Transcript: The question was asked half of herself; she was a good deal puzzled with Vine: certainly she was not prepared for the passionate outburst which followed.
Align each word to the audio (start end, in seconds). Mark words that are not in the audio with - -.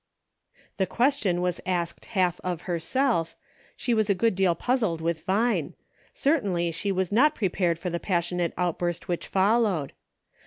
The 0.77 0.87
question 0.87 1.41
was 1.43 1.61
asked 1.63 2.05
half 2.05 2.39
of 2.43 2.61
herself; 2.61 3.35
she 3.77 3.93
was 3.93 4.09
a 4.09 4.15
good 4.15 4.33
deal 4.33 4.55
puzzled 4.55 4.99
with 4.99 5.23
Vine: 5.25 5.75
certainly 6.11 6.71
she 6.71 6.91
was 6.91 7.11
not 7.11 7.35
prepared 7.35 7.77
for 7.77 7.91
the 7.91 7.99
passionate 7.99 8.55
outburst 8.57 9.07
which 9.07 9.27
followed. 9.27 9.93